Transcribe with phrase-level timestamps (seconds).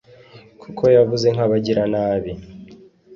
[0.61, 2.31] kuko yavuze nk'abagiranabi